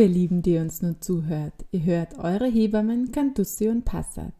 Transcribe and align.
ihr 0.00 0.08
Lieben, 0.08 0.42
die 0.42 0.56
uns 0.58 0.82
nun 0.82 1.00
zuhört. 1.00 1.52
Ihr 1.70 1.84
hört 1.84 2.18
eure 2.18 2.46
Hebammen 2.46 3.12
Cantussi 3.12 3.68
und 3.68 3.84
Passat. 3.84 4.32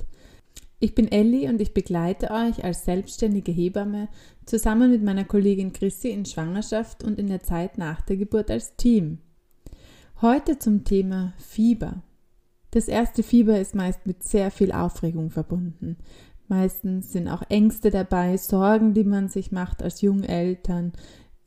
Ich 0.79 0.95
bin 0.95 1.13
Elli 1.13 1.49
und 1.49 1.61
ich 1.61 1.75
begleite 1.75 2.31
euch 2.31 2.65
als 2.65 2.87
selbstständige 2.87 3.53
Hebamme 3.53 4.09
zusammen 4.47 4.91
mit 4.91 5.03
meiner 5.03 5.25
Kollegin 5.25 5.73
Chrissy 5.73 6.09
in 6.09 6.25
Schwangerschaft 6.25 7.05
und 7.05 7.19
in 7.19 7.29
der 7.29 7.43
Zeit 7.43 7.77
nach 7.77 8.01
der 8.01 8.17
Geburt 8.17 8.51
als 8.51 8.77
Team. 8.77 9.19
Heute 10.23 10.59
zum 10.59 10.85
Thema 10.85 11.35
Fieber. 11.37 12.03
Das 12.71 12.89
erste 12.89 13.23
Fieber 13.23 13.61
ist 13.61 13.75
meist 13.75 14.07
mit 14.07 14.23
sehr 14.23 14.51
viel 14.51 14.73
Aufregung 14.73 15.29
verbunden. 15.29 15.99
Meistens 16.49 17.13
sind 17.13 17.29
auch 17.29 17.43
Ängste 17.49 17.91
dabei, 17.91 18.37
Sorgen, 18.37 18.95
die 18.95 19.05
man 19.05 19.29
sich 19.29 19.53
macht 19.53 19.83
als 19.83 20.01
Jungeltern, 20.01 20.93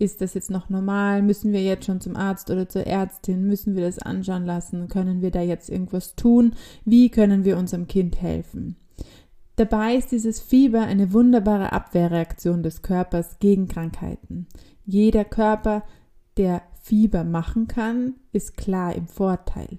ist 0.03 0.21
das 0.21 0.33
jetzt 0.33 0.51
noch 0.51 0.69
normal? 0.69 1.21
Müssen 1.21 1.53
wir 1.53 1.63
jetzt 1.63 1.85
schon 1.85 2.01
zum 2.01 2.15
Arzt 2.15 2.49
oder 2.51 2.67
zur 2.67 2.85
Ärztin? 2.85 3.47
Müssen 3.47 3.75
wir 3.75 3.85
das 3.85 3.99
anschauen 3.99 4.45
lassen? 4.45 4.89
Können 4.89 5.21
wir 5.21 5.31
da 5.31 5.41
jetzt 5.41 5.69
irgendwas 5.69 6.15
tun? 6.15 6.55
Wie 6.83 7.09
können 7.09 7.45
wir 7.45 7.57
unserem 7.57 7.87
Kind 7.87 8.21
helfen? 8.21 8.75
Dabei 9.55 9.95
ist 9.95 10.11
dieses 10.11 10.41
Fieber 10.41 10.81
eine 10.81 11.13
wunderbare 11.13 11.71
Abwehrreaktion 11.71 12.63
des 12.63 12.81
Körpers 12.81 13.39
gegen 13.39 13.67
Krankheiten. 13.67 14.47
Jeder 14.85 15.23
Körper, 15.23 15.83
der 16.37 16.63
Fieber 16.81 17.23
machen 17.23 17.67
kann, 17.67 18.15
ist 18.33 18.57
klar 18.57 18.93
im 18.95 19.07
Vorteil. 19.07 19.77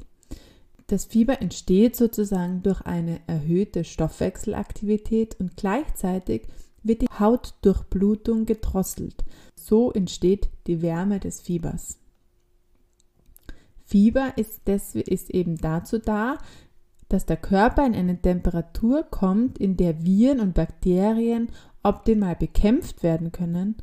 Das 0.86 1.04
Fieber 1.04 1.42
entsteht 1.42 1.96
sozusagen 1.96 2.62
durch 2.62 2.80
eine 2.82 3.20
erhöhte 3.26 3.84
Stoffwechselaktivität 3.84 5.38
und 5.40 5.56
gleichzeitig 5.56 6.46
wird 6.84 7.02
die 7.02 7.08
Hautdurchblutung 7.18 8.46
gedrosselt. 8.46 9.24
So 9.56 9.90
entsteht 9.92 10.48
die 10.66 10.82
Wärme 10.82 11.18
des 11.18 11.40
Fiebers. 11.40 11.98
Fieber 13.84 14.32
ist, 14.36 14.66
des, 14.66 14.94
ist 14.94 15.30
eben 15.30 15.56
dazu 15.58 15.98
da, 15.98 16.38
dass 17.08 17.26
der 17.26 17.36
Körper 17.36 17.86
in 17.86 17.94
eine 17.94 18.20
Temperatur 18.20 19.04
kommt, 19.04 19.58
in 19.58 19.76
der 19.76 20.04
Viren 20.04 20.40
und 20.40 20.54
Bakterien 20.54 21.48
optimal 21.82 22.34
bekämpft 22.34 23.02
werden 23.02 23.30
können, 23.30 23.76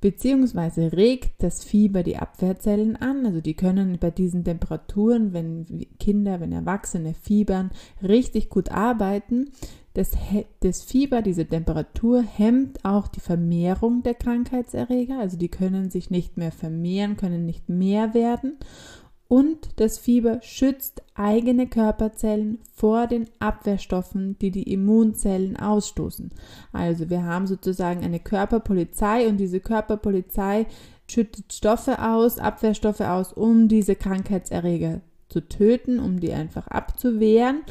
beziehungsweise 0.00 0.92
regt 0.92 1.42
das 1.42 1.64
Fieber 1.64 2.02
die 2.02 2.18
Abwehrzellen 2.18 2.96
an. 2.96 3.24
Also 3.24 3.40
die 3.40 3.54
können 3.54 3.98
bei 3.98 4.10
diesen 4.10 4.44
Temperaturen, 4.44 5.32
wenn 5.32 5.86
Kinder, 5.98 6.40
wenn 6.40 6.52
Erwachsene 6.52 7.14
fiebern, 7.14 7.70
richtig 8.02 8.50
gut 8.50 8.70
arbeiten. 8.70 9.50
Das, 9.96 10.10
das 10.60 10.82
Fieber, 10.82 11.22
diese 11.22 11.46
Temperatur 11.46 12.20
hemmt 12.20 12.84
auch 12.84 13.08
die 13.08 13.20
Vermehrung 13.20 14.02
der 14.02 14.12
Krankheitserreger, 14.12 15.18
also 15.18 15.38
die 15.38 15.48
können 15.48 15.88
sich 15.88 16.10
nicht 16.10 16.36
mehr 16.36 16.52
vermehren, 16.52 17.16
können 17.16 17.46
nicht 17.46 17.70
mehr 17.70 18.12
werden. 18.12 18.58
Und 19.26 19.70
das 19.76 19.96
Fieber 19.96 20.42
schützt 20.42 21.02
eigene 21.14 21.66
Körperzellen 21.66 22.58
vor 22.74 23.06
den 23.06 23.24
Abwehrstoffen, 23.38 24.36
die 24.38 24.50
die 24.50 24.70
Immunzellen 24.70 25.56
ausstoßen. 25.56 26.30
Also 26.74 27.08
wir 27.08 27.24
haben 27.24 27.46
sozusagen 27.46 28.04
eine 28.04 28.20
Körperpolizei 28.20 29.26
und 29.26 29.38
diese 29.38 29.60
Körperpolizei 29.60 30.66
schüttet 31.08 31.54
Stoffe 31.54 32.02
aus, 32.02 32.38
Abwehrstoffe 32.38 33.00
aus, 33.00 33.32
um 33.32 33.66
diese 33.68 33.96
Krankheitserreger 33.96 35.00
zu 35.30 35.40
töten, 35.40 36.00
um 36.00 36.20
die 36.20 36.34
einfach 36.34 36.68
abzuwehren. 36.68 37.62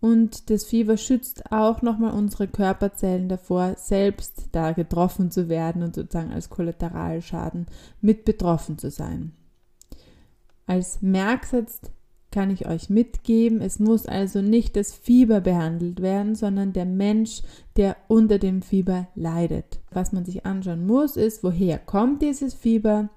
Und 0.00 0.48
das 0.48 0.64
Fieber 0.64 0.96
schützt 0.96 1.52
auch 1.52 1.82
nochmal 1.82 2.12
unsere 2.12 2.48
Körperzellen 2.48 3.28
davor, 3.28 3.74
selbst 3.76 4.48
da 4.52 4.72
getroffen 4.72 5.30
zu 5.30 5.50
werden 5.50 5.82
und 5.82 5.94
sozusagen 5.94 6.32
als 6.32 6.48
Kollateralschaden 6.48 7.66
mit 8.00 8.24
betroffen 8.24 8.78
zu 8.78 8.90
sein. 8.90 9.32
Als 10.66 11.02
Merksatz 11.02 11.80
kann 12.30 12.50
ich 12.50 12.66
euch 12.66 12.88
mitgeben, 12.88 13.60
es 13.60 13.78
muss 13.78 14.06
also 14.06 14.40
nicht 14.40 14.76
das 14.76 14.94
Fieber 14.94 15.40
behandelt 15.40 16.00
werden, 16.00 16.34
sondern 16.34 16.72
der 16.72 16.86
Mensch, 16.86 17.42
der 17.76 17.96
unter 18.08 18.38
dem 18.38 18.62
Fieber 18.62 19.08
leidet. 19.14 19.80
Was 19.90 20.12
man 20.12 20.24
sich 20.24 20.46
anschauen 20.46 20.86
muss, 20.86 21.16
ist, 21.16 21.42
woher 21.42 21.78
kommt 21.78 22.22
dieses 22.22 22.54
Fieber? 22.54 23.10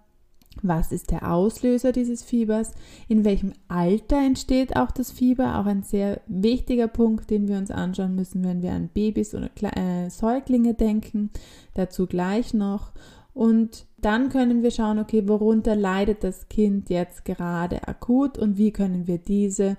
Was 0.61 0.91
ist 0.91 1.11
der 1.11 1.31
Auslöser 1.31 1.91
dieses 1.91 2.23
Fiebers? 2.23 2.71
In 3.07 3.25
welchem 3.25 3.53
Alter 3.67 4.17
entsteht 4.17 4.75
auch 4.75 4.91
das 4.91 5.11
Fieber? 5.11 5.59
Auch 5.59 5.65
ein 5.65 5.83
sehr 5.83 6.21
wichtiger 6.27 6.87
Punkt, 6.87 7.29
den 7.29 7.47
wir 7.47 7.57
uns 7.57 7.71
anschauen 7.71 8.15
müssen, 8.15 8.43
wenn 8.43 8.61
wir 8.61 8.71
an 8.71 8.89
Babys 8.93 9.33
oder 9.33 9.49
äh, 9.61 10.09
Säuglinge 10.09 10.73
denken. 10.73 11.31
Dazu 11.73 12.05
gleich 12.05 12.53
noch. 12.53 12.91
Und 13.33 13.87
dann 13.99 14.29
können 14.29 14.61
wir 14.61 14.69
schauen, 14.69 14.99
okay, 14.99 15.27
worunter 15.27 15.75
leidet 15.75 16.23
das 16.23 16.49
Kind 16.49 16.89
jetzt 16.89 17.25
gerade 17.25 17.87
akut 17.87 18.37
und 18.37 18.57
wie 18.57 18.71
können 18.71 19.07
wir 19.07 19.17
diese, 19.17 19.77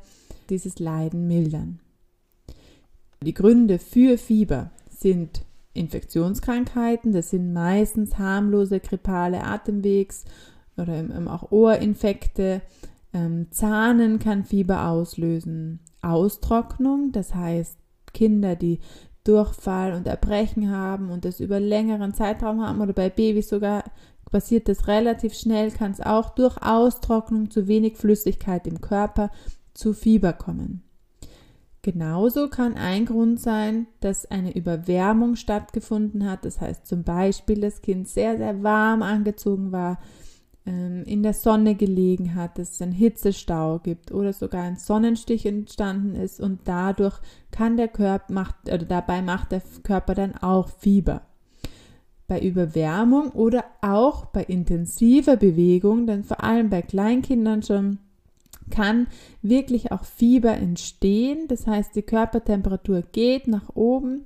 dieses 0.50 0.80
Leiden 0.80 1.28
mildern. 1.28 1.78
Die 3.22 3.34
Gründe 3.34 3.78
für 3.78 4.18
Fieber 4.18 4.70
sind 4.90 5.42
Infektionskrankheiten, 5.72 7.12
das 7.12 7.30
sind 7.30 7.52
meistens 7.52 8.18
harmlose 8.18 8.80
grippale 8.80 9.44
Atemwegs- 9.44 10.24
oder 10.76 11.04
auch 11.26 11.50
Ohrinfekte. 11.50 12.62
Ähm, 13.12 13.48
Zahnen 13.50 14.18
kann 14.18 14.44
Fieber 14.44 14.88
auslösen. 14.88 15.80
Austrocknung, 16.02 17.12
das 17.12 17.34
heißt 17.34 17.78
Kinder, 18.12 18.56
die 18.56 18.80
Durchfall 19.24 19.94
und 19.94 20.06
Erbrechen 20.06 20.70
haben 20.70 21.10
und 21.10 21.24
das 21.24 21.40
über 21.40 21.58
längeren 21.58 22.12
Zeitraum 22.12 22.62
haben 22.66 22.80
oder 22.80 22.92
bei 22.92 23.08
Babys 23.08 23.48
sogar 23.48 23.84
passiert 24.30 24.68
das 24.68 24.88
relativ 24.88 25.34
schnell, 25.34 25.70
kann 25.70 25.92
es 25.92 26.00
auch 26.00 26.30
durch 26.30 26.60
Austrocknung 26.60 27.52
zu 27.52 27.68
wenig 27.68 27.96
Flüssigkeit 27.96 28.66
im 28.66 28.80
Körper 28.80 29.30
zu 29.74 29.92
Fieber 29.92 30.32
kommen. 30.32 30.82
Genauso 31.82 32.48
kann 32.48 32.74
ein 32.74 33.04
Grund 33.04 33.38
sein, 33.38 33.86
dass 34.00 34.28
eine 34.28 34.56
Überwärmung 34.56 35.36
stattgefunden 35.36 36.28
hat. 36.28 36.44
Das 36.44 36.60
heißt 36.60 36.84
zum 36.84 37.04
Beispiel, 37.04 37.60
das 37.60 37.80
Kind 37.80 38.08
sehr, 38.08 38.36
sehr 38.36 38.64
warm 38.64 39.02
angezogen 39.02 39.70
war, 39.70 39.98
in 40.66 41.22
der 41.22 41.34
Sonne 41.34 41.74
gelegen 41.74 42.34
hat, 42.34 42.58
dass 42.58 42.72
es 42.72 42.82
einen 42.82 42.92
Hitzestau 42.92 43.80
gibt 43.80 44.12
oder 44.12 44.32
sogar 44.32 44.62
ein 44.62 44.76
Sonnenstich 44.76 45.44
entstanden 45.44 46.14
ist 46.14 46.40
und 46.40 46.60
dadurch 46.64 47.20
kann 47.50 47.76
der 47.76 47.88
Körper 47.88 48.32
macht 48.32 48.56
oder 48.64 48.78
dabei 48.78 49.20
macht 49.20 49.52
der 49.52 49.62
Körper 49.82 50.14
dann 50.14 50.34
auch 50.34 50.70
Fieber. 50.70 51.22
Bei 52.26 52.40
Überwärmung 52.40 53.30
oder 53.32 53.64
auch 53.82 54.24
bei 54.26 54.42
intensiver 54.44 55.36
Bewegung, 55.36 56.06
denn 56.06 56.24
vor 56.24 56.42
allem 56.42 56.70
bei 56.70 56.80
Kleinkindern 56.80 57.62
schon 57.62 57.98
kann 58.70 59.08
wirklich 59.42 59.92
auch 59.92 60.04
Fieber 60.04 60.54
entstehen. 60.54 61.46
Das 61.48 61.66
heißt, 61.66 61.94
die 61.94 62.02
Körpertemperatur 62.02 63.02
geht 63.12 63.48
nach 63.48 63.68
oben 63.74 64.24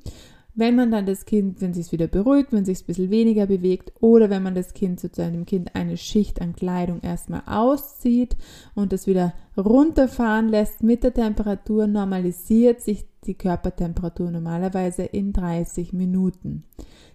wenn 0.58 0.74
man 0.74 0.90
dann 0.90 1.06
das 1.06 1.24
Kind, 1.24 1.60
wenn 1.60 1.72
sich 1.72 1.86
es 1.86 1.92
wieder 1.92 2.08
beruhigt, 2.08 2.52
wenn 2.52 2.64
sich 2.64 2.78
es 2.78 2.82
ein 2.82 2.86
bisschen 2.86 3.10
weniger 3.10 3.46
bewegt 3.46 3.92
oder 4.00 4.28
wenn 4.28 4.42
man 4.42 4.56
das 4.56 4.74
Kind 4.74 4.98
sozusagen 4.98 5.32
dem 5.32 5.46
Kind 5.46 5.76
eine 5.76 5.96
Schicht 5.96 6.42
an 6.42 6.56
Kleidung 6.56 7.00
erstmal 7.00 7.42
auszieht 7.46 8.36
und 8.74 8.92
es 8.92 9.06
wieder 9.06 9.34
runterfahren 9.56 10.48
lässt 10.48 10.82
mit 10.82 11.04
der 11.04 11.14
Temperatur, 11.14 11.86
normalisiert 11.86 12.80
sich 12.80 13.06
die 13.24 13.34
Körpertemperatur 13.34 14.32
normalerweise 14.32 15.04
in 15.04 15.32
30 15.32 15.92
Minuten. 15.92 16.64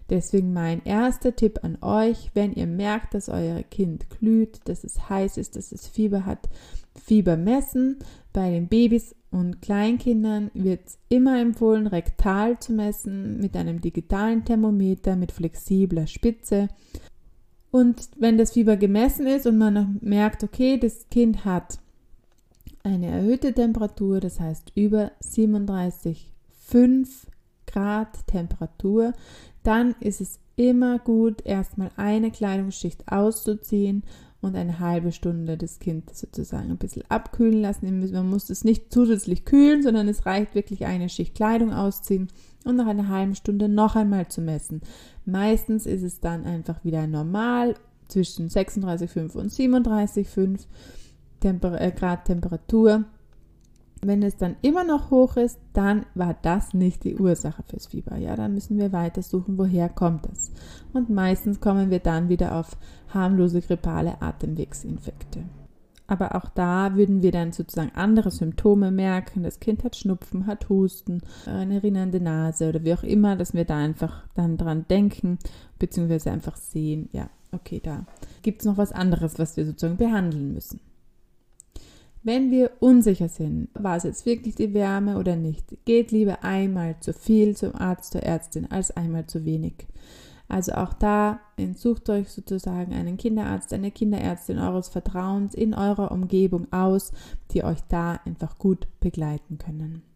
Deswegen 0.08 0.54
mein 0.54 0.82
erster 0.84 1.36
Tipp 1.36 1.60
an 1.62 1.78
euch, 1.82 2.30
wenn 2.32 2.52
ihr 2.54 2.66
merkt, 2.66 3.12
dass 3.12 3.28
euer 3.28 3.62
Kind 3.62 4.08
glüht, 4.08 4.60
dass 4.64 4.84
es 4.84 5.10
heiß 5.10 5.36
ist, 5.36 5.56
dass 5.56 5.70
es 5.70 5.86
Fieber 5.86 6.24
hat, 6.24 6.48
Fieber 6.94 7.36
messen. 7.36 7.98
Bei 8.32 8.50
den 8.50 8.68
Babys 8.68 9.14
und 9.34 9.60
Kleinkindern 9.60 10.52
wird 10.54 10.82
immer 11.08 11.40
empfohlen, 11.40 11.88
rektal 11.88 12.56
zu 12.60 12.72
messen 12.72 13.40
mit 13.40 13.56
einem 13.56 13.80
digitalen 13.80 14.44
Thermometer 14.44 15.16
mit 15.16 15.32
flexibler 15.32 16.06
Spitze. 16.06 16.68
Und 17.72 18.10
wenn 18.16 18.38
das 18.38 18.52
Fieber 18.52 18.76
gemessen 18.76 19.26
ist 19.26 19.48
und 19.48 19.58
man 19.58 19.98
merkt, 20.02 20.44
okay, 20.44 20.78
das 20.78 21.08
Kind 21.10 21.44
hat 21.44 21.80
eine 22.84 23.08
erhöhte 23.08 23.52
Temperatur, 23.52 24.20
das 24.20 24.38
heißt 24.38 24.70
über 24.76 25.10
37,5 25.20 27.08
Grad 27.66 28.28
Temperatur, 28.28 29.14
dann 29.64 29.96
ist 29.98 30.20
es 30.20 30.38
immer 30.54 31.00
gut, 31.00 31.44
erstmal 31.44 31.90
eine 31.96 32.30
Kleidungsschicht 32.30 33.10
auszuziehen 33.10 34.04
und 34.44 34.56
eine 34.56 34.78
halbe 34.78 35.10
Stunde 35.10 35.56
das 35.56 35.78
Kind 35.78 36.14
sozusagen 36.14 36.70
ein 36.70 36.76
bisschen 36.76 37.04
abkühlen 37.08 37.62
lassen. 37.62 38.12
Man 38.12 38.28
muss 38.28 38.50
es 38.50 38.64
nicht 38.64 38.92
zusätzlich 38.92 39.44
kühlen, 39.44 39.82
sondern 39.82 40.08
es 40.08 40.26
reicht 40.26 40.54
wirklich 40.54 40.84
eine 40.86 41.08
Schicht 41.08 41.34
Kleidung 41.34 41.72
ausziehen 41.72 42.28
und 42.64 42.76
nach 42.76 42.86
einer 42.86 43.08
halben 43.08 43.34
Stunde 43.34 43.68
noch 43.68 43.96
einmal 43.96 44.28
zu 44.28 44.40
messen. 44.40 44.82
Meistens 45.24 45.86
ist 45.86 46.02
es 46.02 46.20
dann 46.20 46.44
einfach 46.44 46.84
wieder 46.84 47.06
normal 47.06 47.74
zwischen 48.08 48.48
36,5 48.48 49.34
und 49.36 49.50
37,5 49.50 50.66
Temper 51.40 51.80
äh, 51.80 51.90
Grad 51.90 52.26
Temperatur 52.26 53.04
wenn 54.02 54.22
es 54.22 54.36
dann 54.36 54.56
immer 54.62 54.84
noch 54.84 55.10
hoch 55.10 55.36
ist, 55.36 55.58
dann 55.72 56.04
war 56.14 56.36
das 56.42 56.74
nicht 56.74 57.04
die 57.04 57.16
Ursache 57.16 57.62
fürs 57.62 57.86
Fieber. 57.86 58.16
Ja, 58.16 58.36
dann 58.36 58.54
müssen 58.54 58.78
wir 58.78 58.92
weiter 58.92 59.22
suchen, 59.22 59.56
woher 59.56 59.88
kommt 59.88 60.26
es. 60.32 60.52
Und 60.92 61.08
meistens 61.10 61.60
kommen 61.60 61.90
wir 61.90 62.00
dann 62.00 62.28
wieder 62.28 62.54
auf 62.56 62.76
harmlose 63.08 63.60
grippale 63.62 64.20
Atemwegsinfekte. 64.20 65.44
aber 66.06 66.34
auch 66.34 66.48
da 66.50 66.96
würden 66.96 67.22
wir 67.22 67.32
dann 67.32 67.52
sozusagen 67.52 67.92
andere 67.94 68.30
Symptome 68.30 68.90
merken. 68.90 69.42
Das 69.42 69.60
Kind 69.60 69.84
hat 69.84 69.96
Schnupfen, 69.96 70.46
hat 70.46 70.68
Husten, 70.68 71.22
eine 71.46 71.82
rinnende 71.82 72.20
Nase 72.20 72.68
oder 72.68 72.84
wie 72.84 72.94
auch 72.94 73.02
immer, 73.02 73.36
dass 73.36 73.54
wir 73.54 73.64
da 73.64 73.78
einfach 73.78 74.26
dann 74.34 74.56
dran 74.56 74.84
denken, 74.88 75.38
beziehungsweise 75.78 76.30
einfach 76.30 76.56
sehen, 76.56 77.08
ja, 77.12 77.30
okay, 77.52 77.80
da 77.82 78.04
gibt 78.42 78.60
es 78.60 78.66
noch 78.66 78.76
was 78.76 78.92
anderes, 78.92 79.38
was 79.38 79.56
wir 79.56 79.64
sozusagen 79.64 79.96
behandeln 79.96 80.52
müssen. 80.52 80.80
Wenn 82.26 82.50
wir 82.50 82.70
unsicher 82.80 83.28
sind, 83.28 83.68
war 83.74 83.98
es 83.98 84.04
jetzt 84.04 84.24
wirklich 84.24 84.54
die 84.54 84.72
Wärme 84.72 85.18
oder 85.18 85.36
nicht, 85.36 85.76
geht 85.84 86.10
lieber 86.10 86.42
einmal 86.42 86.96
zu 87.00 87.12
viel 87.12 87.54
zum 87.54 87.74
Arzt, 87.74 88.12
zur 88.12 88.22
Ärztin 88.22 88.70
als 88.70 88.90
einmal 88.90 89.26
zu 89.26 89.44
wenig. 89.44 89.86
Also 90.48 90.72
auch 90.72 90.94
da 90.94 91.40
sucht 91.74 92.08
euch 92.08 92.30
sozusagen 92.30 92.94
einen 92.94 93.18
Kinderarzt, 93.18 93.74
eine 93.74 93.90
Kinderärztin 93.90 94.58
eures 94.58 94.88
Vertrauens 94.88 95.54
in 95.54 95.74
eurer 95.74 96.12
Umgebung 96.12 96.72
aus, 96.72 97.12
die 97.50 97.62
euch 97.62 97.80
da 97.90 98.18
einfach 98.24 98.58
gut 98.58 98.86
begleiten 99.00 99.58
können. 99.58 100.13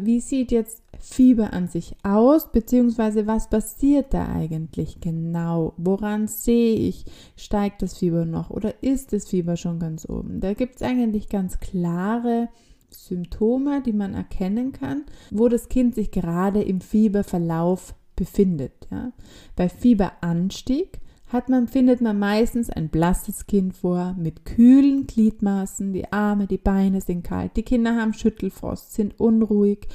Wie 0.00 0.20
sieht 0.20 0.50
jetzt 0.50 0.82
Fieber 0.98 1.52
an 1.52 1.68
sich 1.68 1.94
aus, 2.02 2.50
beziehungsweise 2.50 3.26
was 3.26 3.48
passiert 3.48 4.12
da 4.12 4.26
eigentlich 4.26 5.00
genau? 5.00 5.74
Woran 5.76 6.26
sehe 6.26 6.74
ich, 6.74 7.04
steigt 7.36 7.82
das 7.82 7.98
Fieber 7.98 8.24
noch 8.24 8.50
oder 8.50 8.82
ist 8.82 9.12
das 9.12 9.28
Fieber 9.28 9.56
schon 9.56 9.78
ganz 9.78 10.08
oben? 10.08 10.40
Da 10.40 10.54
gibt 10.54 10.76
es 10.76 10.82
eigentlich 10.82 11.28
ganz 11.28 11.60
klare 11.60 12.48
Symptome, 12.90 13.82
die 13.82 13.92
man 13.92 14.14
erkennen 14.14 14.72
kann, 14.72 15.04
wo 15.30 15.48
das 15.48 15.68
Kind 15.68 15.94
sich 15.94 16.10
gerade 16.10 16.62
im 16.62 16.80
Fieberverlauf 16.80 17.94
befindet. 18.16 18.88
Ja? 18.90 19.12
Bei 19.56 19.68
Fieberanstieg 19.68 21.00
hat 21.34 21.48
man, 21.48 21.66
findet 21.66 22.00
man 22.00 22.16
meistens 22.16 22.70
ein 22.70 22.88
blasses 22.88 23.48
Kind 23.48 23.74
vor 23.74 24.14
mit 24.16 24.44
kühlen 24.44 25.08
Gliedmaßen, 25.08 25.92
die 25.92 26.12
Arme, 26.12 26.46
die 26.46 26.58
Beine 26.58 27.00
sind 27.00 27.24
kalt, 27.24 27.56
die 27.56 27.64
Kinder 27.64 27.96
haben 27.96 28.14
Schüttelfrost, 28.14 28.94
sind 28.94 29.18
unruhig, 29.18 29.88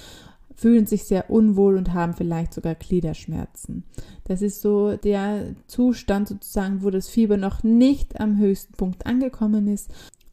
fühlen 0.53 0.85
sich 0.85 1.05
sehr 1.05 1.29
unwohl 1.29 1.77
und 1.77 1.93
haben 1.93 2.13
vielleicht 2.13 2.53
sogar 2.53 2.75
Gliederschmerzen. 2.75 3.85
Das 4.25 4.41
ist 4.41 4.61
so 4.61 4.97
der 4.97 5.55
Zustand 5.67 6.27
sozusagen, 6.27 6.83
wo 6.83 6.89
das 6.89 7.07
Fieber 7.07 7.37
noch 7.37 7.63
nicht 7.63 8.19
am 8.19 8.37
höchsten 8.37 8.73
Punkt 8.73 9.05
angekommen 9.05 9.67
ist 9.67 9.89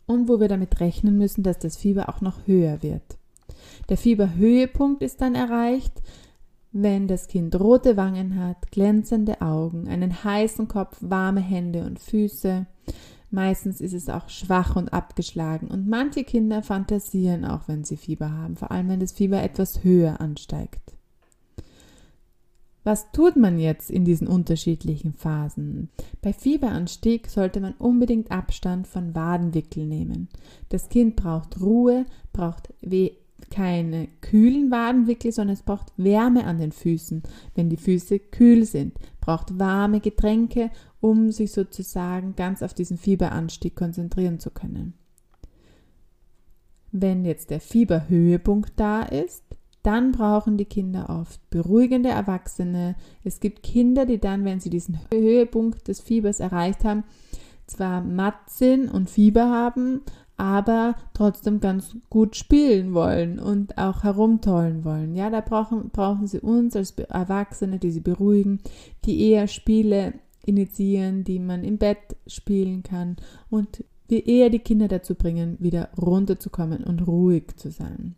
und 0.06 0.28
wo 0.28 0.40
wir 0.40 0.48
damit 0.48 0.80
rechnen 0.80 1.16
müssen, 1.16 1.44
dass 1.44 1.60
das 1.60 1.76
Fieber 1.76 2.08
auch 2.08 2.20
noch 2.20 2.48
höher 2.48 2.82
wird. 2.82 3.16
Der 3.88 3.96
Fieberhöhepunkt 3.96 5.02
ist 5.02 5.20
dann 5.20 5.36
erreicht, 5.36 6.02
wenn 6.82 7.08
das 7.08 7.26
Kind 7.26 7.58
rote 7.58 7.96
Wangen 7.96 8.38
hat, 8.38 8.70
glänzende 8.70 9.40
Augen, 9.40 9.88
einen 9.88 10.24
heißen 10.24 10.68
Kopf, 10.68 10.98
warme 11.00 11.40
Hände 11.40 11.84
und 11.84 11.98
Füße. 11.98 12.66
Meistens 13.30 13.80
ist 13.80 13.94
es 13.94 14.08
auch 14.08 14.28
schwach 14.28 14.76
und 14.76 14.92
abgeschlagen 14.92 15.68
und 15.68 15.88
manche 15.88 16.22
Kinder 16.22 16.62
fantasieren 16.62 17.44
auch, 17.44 17.66
wenn 17.66 17.84
sie 17.84 17.96
Fieber 17.96 18.30
haben, 18.30 18.56
vor 18.56 18.70
allem 18.70 18.88
wenn 18.88 19.00
das 19.00 19.12
Fieber 19.12 19.42
etwas 19.42 19.84
höher 19.84 20.20
ansteigt. 20.20 20.96
Was 22.84 23.10
tut 23.10 23.36
man 23.36 23.58
jetzt 23.58 23.90
in 23.90 24.04
diesen 24.04 24.28
unterschiedlichen 24.28 25.12
Phasen? 25.12 25.88
Bei 26.22 26.32
Fieberanstieg 26.32 27.28
sollte 27.28 27.60
man 27.60 27.72
unbedingt 27.72 28.30
Abstand 28.30 28.86
von 28.86 29.14
Wadenwickel 29.14 29.86
nehmen. 29.86 30.28
Das 30.68 30.88
Kind 30.88 31.16
braucht 31.16 31.60
Ruhe, 31.60 32.06
braucht 32.32 32.72
keine 33.50 34.08
kühlen 34.20 34.70
Wadenwickel, 34.70 35.32
sondern 35.32 35.54
es 35.54 35.62
braucht 35.62 35.92
Wärme 35.96 36.44
an 36.44 36.58
den 36.58 36.72
Füßen, 36.72 37.22
wenn 37.54 37.68
die 37.68 37.76
Füße 37.76 38.18
kühl 38.18 38.64
sind, 38.64 38.94
braucht 39.20 39.58
warme 39.58 40.00
Getränke, 40.00 40.70
um 41.00 41.30
sich 41.30 41.52
sozusagen 41.52 42.34
ganz 42.36 42.62
auf 42.62 42.74
diesen 42.74 42.98
Fieberanstieg 42.98 43.76
konzentrieren 43.76 44.40
zu 44.40 44.50
können. 44.50 44.94
Wenn 46.92 47.24
jetzt 47.24 47.50
der 47.50 47.60
Fieberhöhepunkt 47.60 48.72
da 48.76 49.02
ist, 49.02 49.44
dann 49.82 50.10
brauchen 50.12 50.56
die 50.56 50.64
Kinder 50.64 51.08
oft 51.08 51.48
beruhigende 51.50 52.08
Erwachsene. 52.08 52.96
Es 53.22 53.38
gibt 53.38 53.62
Kinder, 53.62 54.04
die 54.04 54.18
dann, 54.18 54.44
wenn 54.44 54.58
sie 54.58 54.70
diesen 54.70 54.98
Höhepunkt 55.12 55.86
des 55.86 56.00
Fiebers 56.00 56.40
erreicht 56.40 56.84
haben, 56.84 57.04
zwar 57.66 58.00
matt 58.00 58.50
sind 58.50 58.88
und 58.88 59.10
Fieber 59.10 59.48
haben, 59.50 60.02
aber 60.36 60.96
trotzdem 61.14 61.60
ganz 61.60 61.96
gut 62.10 62.36
spielen 62.36 62.92
wollen 62.94 63.38
und 63.38 63.78
auch 63.78 64.02
herumtollen 64.02 64.84
wollen. 64.84 65.14
Ja, 65.14 65.30
da 65.30 65.40
brauchen, 65.40 65.90
brauchen 65.90 66.26
sie 66.26 66.40
uns 66.40 66.76
als 66.76 66.92
Erwachsene, 66.92 67.78
die 67.78 67.90
sie 67.90 68.00
beruhigen, 68.00 68.60
die 69.04 69.30
eher 69.30 69.48
Spiele 69.48 70.14
initiieren, 70.44 71.24
die 71.24 71.38
man 71.38 71.64
im 71.64 71.78
Bett 71.78 72.16
spielen 72.26 72.82
kann 72.82 73.16
und 73.50 73.84
die 74.10 74.28
eher 74.28 74.50
die 74.50 74.60
Kinder 74.60 74.88
dazu 74.88 75.14
bringen, 75.14 75.56
wieder 75.58 75.88
runterzukommen 76.00 76.84
und 76.84 77.06
ruhig 77.06 77.56
zu 77.56 77.70
sein. 77.70 78.14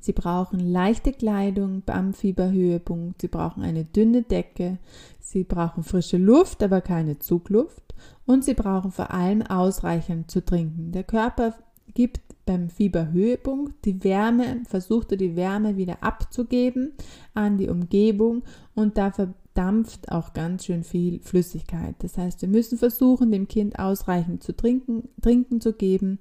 Sie 0.00 0.12
brauchen 0.12 0.60
leichte 0.60 1.12
Kleidung 1.12 1.82
am 1.86 2.14
Fieberhöhepunkt, 2.14 3.20
sie 3.20 3.28
brauchen 3.28 3.62
eine 3.62 3.84
dünne 3.84 4.22
Decke, 4.22 4.78
sie 5.20 5.44
brauchen 5.44 5.82
frische 5.82 6.18
Luft, 6.18 6.62
aber 6.62 6.80
keine 6.80 7.18
Zugluft. 7.18 7.82
Und 8.26 8.44
sie 8.44 8.54
brauchen 8.54 8.92
vor 8.92 9.10
allem 9.10 9.42
ausreichend 9.42 10.30
zu 10.30 10.44
trinken. 10.44 10.92
Der 10.92 11.02
Körper 11.02 11.54
gibt 11.94 12.20
beim 12.46 12.70
Fieberhöhepunkt 12.70 13.84
die 13.84 14.02
Wärme, 14.04 14.62
versucht 14.66 15.12
er 15.12 15.18
die 15.18 15.36
Wärme 15.36 15.76
wieder 15.76 16.02
abzugeben 16.02 16.92
an 17.34 17.58
die 17.58 17.68
Umgebung 17.68 18.42
und 18.74 18.96
da 18.96 19.12
verdampft 19.58 20.12
auch 20.12 20.34
ganz 20.34 20.66
schön 20.66 20.84
viel 20.84 21.18
Flüssigkeit. 21.18 21.96
Das 21.98 22.16
heißt, 22.16 22.42
wir 22.42 22.48
müssen 22.48 22.78
versuchen, 22.78 23.32
dem 23.32 23.48
Kind 23.48 23.76
ausreichend 23.80 24.40
zu 24.40 24.54
trinken, 24.54 25.08
trinken 25.20 25.60
zu 25.60 25.72
geben. 25.72 26.20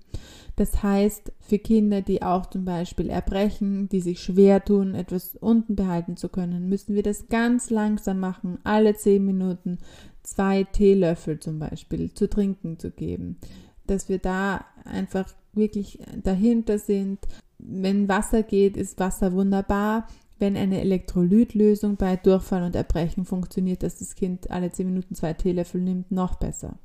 Das 0.56 0.82
heißt, 0.82 1.32
für 1.40 1.60
Kinder, 1.60 2.02
die 2.02 2.24
auch 2.24 2.48
zum 2.48 2.66
Beispiel 2.66 3.12
erbrechen, 3.12 3.90
die 3.90 4.02
sich 4.02 4.22
schwer 4.22 4.66
tun, 4.66 4.96
etwas 4.96 5.36
unten 5.36 5.76
behalten 5.76 6.18
zu 6.18 6.30
können, 6.30 6.68
müssen 6.68 6.96
wir 6.96 7.04
das 7.04 7.28
ganz 7.28 7.70
langsam 7.70 8.20
machen, 8.20 8.58
alle 8.64 8.96
zehn 8.96 9.24
Minuten 9.24 9.78
zwei 10.24 10.64
Teelöffel 10.64 11.40
zum 11.40 11.60
Beispiel 11.60 12.12
zu 12.12 12.28
trinken 12.28 12.80
zu 12.80 12.90
geben. 12.90 13.38
Dass 13.86 14.10
wir 14.10 14.18
da 14.18 14.66
einfach 14.84 15.32
wirklich 15.54 16.00
dahinter 16.24 16.80
sind. 16.80 17.20
Wenn 17.60 18.10
Wasser 18.10 18.42
geht, 18.42 18.78
ist 18.78 19.00
Wasser 19.00 19.32
wunderbar. 19.34 20.08
Wenn 20.40 20.56
eine 20.56 20.82
Elektrolytlösung 20.82 21.96
bei 21.96 22.16
Durchfall 22.16 22.64
und 22.64 22.76
Erbrechen 22.76 23.26
funktioniert, 23.26 23.82
dass 23.82 23.98
das 23.98 24.16
Kind 24.16 24.52
alle 24.52 24.72
zehn 24.72 24.88
Minuten 24.88 25.16
zwei 25.16 25.34
Teelöffel 25.34 25.82
nimmt, 25.82 26.12
noch 26.12 26.36
besser. 26.36 26.78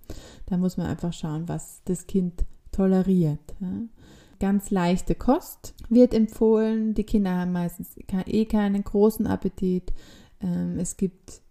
Da 0.47 0.56
muss 0.56 0.76
man 0.76 0.87
einfach 0.87 1.12
schauen, 1.12 1.49
was 1.49 1.82
das 1.85 2.06
Kind 2.06 2.44
toleriert. 2.71 3.40
Ganz 4.40 4.71
leichte 4.71 5.14
Kost 5.14 5.75
wird 5.90 6.14
empfohlen. 6.14 6.94
Die 6.94 7.04
Kinder 7.04 7.37
haben 7.37 7.52
meistens 7.52 7.94
eh 8.26 8.44
keinen 8.47 8.82
großen 8.82 9.26
Appetit. 9.26 9.92
Ähm, 10.40 10.78
es 10.78 10.97
gibt 10.97 11.41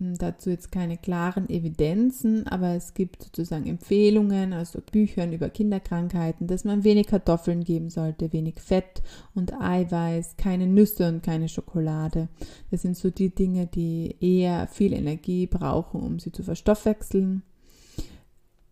dazu 0.00 0.50
jetzt 0.50 0.70
keine 0.70 0.96
klaren 0.96 1.48
Evidenzen, 1.48 2.46
aber 2.46 2.74
es 2.74 2.94
gibt 2.94 3.22
sozusagen 3.22 3.66
Empfehlungen, 3.66 4.52
also 4.52 4.80
Büchern 4.80 5.32
über 5.32 5.48
Kinderkrankheiten, 5.50 6.46
dass 6.46 6.64
man 6.64 6.84
wenig 6.84 7.08
Kartoffeln 7.08 7.64
geben 7.64 7.90
sollte, 7.90 8.32
wenig 8.32 8.60
Fett 8.60 9.02
und 9.34 9.60
Eiweiß, 9.60 10.36
keine 10.36 10.66
Nüsse 10.66 11.08
und 11.08 11.22
keine 11.22 11.48
Schokolade. 11.48 12.28
Das 12.70 12.82
sind 12.82 12.96
so 12.96 13.10
die 13.10 13.34
Dinge, 13.34 13.66
die 13.66 14.16
eher 14.20 14.68
viel 14.68 14.92
Energie 14.92 15.46
brauchen, 15.46 16.00
um 16.00 16.18
sie 16.18 16.32
zu 16.32 16.42
verstoffwechseln. 16.42 17.42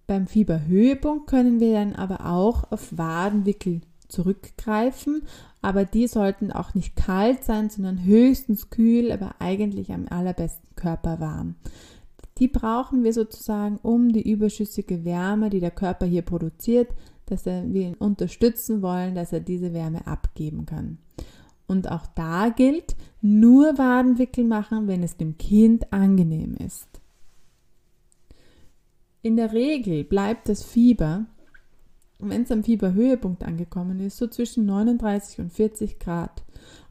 Beim 0.07 0.29
Fieberhöhepunkt 0.29 1.27
können 1.27 1.59
wir 1.59 1.73
dann 1.73 1.95
aber 1.95 2.27
auch 2.27 2.71
auf 2.71 2.97
Wadenwickel 2.97 3.81
zurückgreifen, 4.09 5.23
aber 5.63 5.85
die 5.85 6.07
sollten 6.07 6.53
auch 6.53 6.75
nicht 6.75 6.95
kalt 6.95 7.43
sein, 7.43 7.71
sondern 7.71 8.05
höchstens 8.05 8.71
kühl, 8.71 9.11
aber 9.11 9.35
eigentlich 9.41 9.91
am 9.93 10.07
allerbesten 10.09 10.66
körperwarm. 10.87 11.57
Die 12.39 12.49
brauchen 12.49 13.03
wir 13.03 13.13
sozusagen, 13.13 13.79
um 13.83 14.13
die 14.13 14.31
überschüssige 14.31 15.05
Wärme, 15.05 15.51
die 15.51 15.59
der 15.59 15.73
Körper 15.73 16.07
hier 16.07 16.23
produziert, 16.23 16.89
dass 17.27 17.45
er, 17.47 17.73
wir 17.73 17.83
ihn 17.83 17.95
unterstützen 17.95 18.83
wollen, 18.83 19.17
dass 19.17 19.33
er 19.33 19.41
diese 19.41 19.73
Wärme 19.73 20.07
abgeben 20.07 20.65
kann. 20.65 20.99
Und 21.67 21.91
auch 21.91 22.07
da 22.15 22.51
gilt, 22.51 22.95
nur 23.21 23.79
Wadenwickel 23.79 24.45
machen, 24.45 24.87
wenn 24.87 25.03
es 25.03 25.17
dem 25.17 25.37
Kind 25.39 25.93
angenehm 25.93 26.55
ist. 26.55 26.89
In 29.23 29.37
der 29.37 29.53
Regel 29.53 30.05
bleibt 30.05 30.49
das 30.49 30.63
Fieber 30.63 31.27
wenn 32.19 32.43
es 32.43 32.51
am 32.51 32.65
Fieberhöhepunkt 32.65 33.45
angekommen 33.45 34.01
ist, 34.01 34.17
so 34.17 34.27
zwischen 34.27 34.67
39 34.67 35.41
und 35.41 35.53
40 35.53 35.99
Grad. 35.99 36.45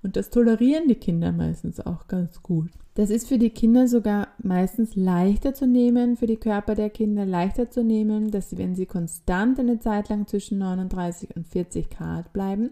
Und 0.04 0.16
das 0.16 0.30
tolerieren 0.30 0.88
die 0.88 0.96
Kinder 0.96 1.32
meistens 1.32 1.80
auch 1.80 2.08
ganz 2.08 2.42
gut. 2.42 2.70
Das 2.96 3.10
ist 3.10 3.28
für 3.28 3.38
die 3.38 3.50
Kinder 3.50 3.90
sogar 3.90 4.30
meistens 4.42 4.96
leichter 4.96 5.54
zu 5.54 5.68
nehmen, 5.68 6.16
für 6.16 6.28
die 6.28 6.38
Körper 6.38 6.76
der 6.76 6.90
Kinder 6.90 7.26
leichter 7.26 7.70
zu 7.70 7.84
nehmen, 7.84 8.32
dass 8.32 8.50
sie, 8.50 8.58
wenn 8.58 8.74
sie 8.74 8.86
konstant 8.86 9.60
eine 9.60 9.80
Zeit 9.80 10.08
lang 10.08 10.28
zwischen 10.28 10.60
39 10.60 11.36
und 11.36 11.46
40 11.46 11.90
Grad 11.90 12.32
bleiben, 12.32 12.72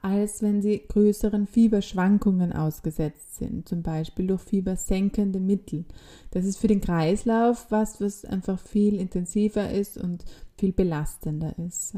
als 0.00 0.42
wenn 0.42 0.62
sie 0.62 0.80
größeren 0.86 1.48
Fieberschwankungen 1.48 2.52
ausgesetzt 2.52 3.34
sind, 3.36 3.68
zum 3.68 3.82
Beispiel 3.82 4.28
durch 4.28 4.42
fiebersenkende 4.42 5.40
Mittel. 5.40 5.84
Das 6.30 6.44
ist 6.44 6.58
für 6.58 6.68
den 6.68 6.80
Kreislauf 6.80 7.66
was, 7.70 8.00
was 8.00 8.24
einfach 8.24 8.60
viel 8.60 8.94
intensiver 9.00 9.72
ist 9.72 9.98
und 9.98 10.24
viel 10.56 10.72
belastender 10.72 11.58
ist. 11.58 11.96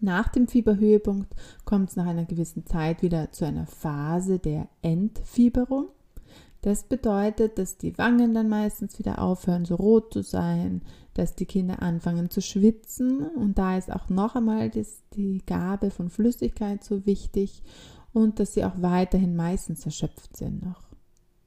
Nach 0.00 0.28
dem 0.28 0.46
Fieberhöhepunkt 0.46 1.34
kommt 1.64 1.90
es 1.90 1.96
nach 1.96 2.06
einer 2.06 2.26
gewissen 2.26 2.64
Zeit 2.64 3.02
wieder 3.02 3.32
zu 3.32 3.44
einer 3.44 3.66
Phase 3.66 4.38
der 4.38 4.68
Entfieberung. 4.82 5.88
Das 6.62 6.84
bedeutet, 6.84 7.58
dass 7.58 7.76
die 7.76 7.98
Wangen 7.98 8.34
dann 8.34 8.48
meistens 8.48 8.98
wieder 8.98 9.20
aufhören, 9.20 9.64
so 9.64 9.74
rot 9.74 10.12
zu 10.12 10.22
sein, 10.22 10.82
dass 11.14 11.34
die 11.34 11.44
Kinder 11.44 11.82
anfangen 11.82 12.30
zu 12.30 12.40
schwitzen 12.40 13.26
und 13.26 13.58
da 13.58 13.76
ist 13.76 13.92
auch 13.92 14.08
noch 14.08 14.36
einmal 14.36 14.70
das, 14.70 15.02
die 15.14 15.42
Gabe 15.44 15.90
von 15.90 16.08
Flüssigkeit 16.08 16.84
so 16.84 17.04
wichtig 17.04 17.62
und 18.12 18.38
dass 18.38 18.54
sie 18.54 18.64
auch 18.64 18.74
weiterhin 18.76 19.34
meistens 19.34 19.84
erschöpft 19.84 20.36
sind 20.36 20.64
noch. 20.64 20.82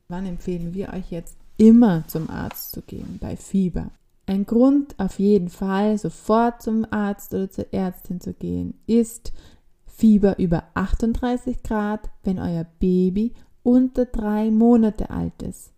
Wann 0.09 0.25
empfehlen 0.25 0.73
wir 0.73 0.93
euch 0.93 1.11
jetzt 1.11 1.37
immer 1.57 2.05
zum 2.07 2.29
Arzt 2.29 2.71
zu 2.71 2.81
gehen 2.81 3.17
bei 3.21 3.37
Fieber? 3.37 3.91
Ein 4.27 4.45
Grund 4.45 4.99
auf 4.99 5.19
jeden 5.19 5.49
Fall 5.49 5.97
sofort 5.97 6.61
zum 6.61 6.85
Arzt 6.91 7.33
oder 7.33 7.49
zur 7.49 7.73
Ärztin 7.73 8.19
zu 8.19 8.33
gehen 8.33 8.73
ist 8.85 9.31
Fieber 9.85 10.39
über 10.39 10.63
38 10.73 11.63
Grad, 11.63 12.09
wenn 12.23 12.37
euer 12.37 12.65
Baby 12.79 13.33
unter 13.65 14.05
drei 14.05 14.51
Monate 14.51 15.09
alt 15.09 15.41
ist. 15.41 15.71